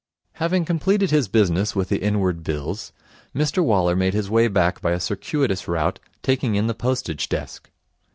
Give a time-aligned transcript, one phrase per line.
[0.41, 2.91] Having completed his business with the Inward Bills,
[3.35, 7.69] Mr Waller made his way back by a circuitous route, taking in the Postage desk.